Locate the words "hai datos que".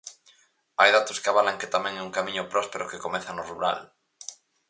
0.79-1.29